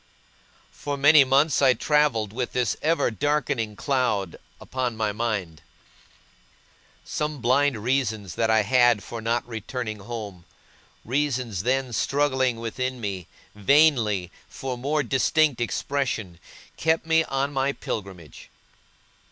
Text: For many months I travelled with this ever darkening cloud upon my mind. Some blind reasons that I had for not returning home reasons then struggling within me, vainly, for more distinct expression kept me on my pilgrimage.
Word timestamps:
For 0.71 0.97
many 0.97 1.23
months 1.23 1.61
I 1.61 1.75
travelled 1.75 2.33
with 2.33 2.53
this 2.53 2.75
ever 2.81 3.11
darkening 3.11 3.75
cloud 3.75 4.39
upon 4.59 4.97
my 4.97 5.11
mind. 5.11 5.61
Some 7.05 7.39
blind 7.39 7.83
reasons 7.83 8.33
that 8.33 8.49
I 8.49 8.63
had 8.63 9.03
for 9.03 9.21
not 9.21 9.47
returning 9.47 9.99
home 9.99 10.45
reasons 11.05 11.61
then 11.61 11.93
struggling 11.93 12.59
within 12.59 12.99
me, 12.99 13.27
vainly, 13.53 14.31
for 14.49 14.75
more 14.75 15.03
distinct 15.03 15.61
expression 15.61 16.39
kept 16.77 17.05
me 17.05 17.23
on 17.25 17.53
my 17.53 17.71
pilgrimage. 17.71 18.49